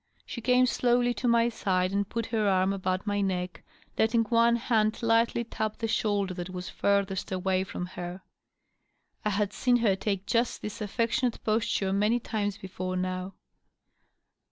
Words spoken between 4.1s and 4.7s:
one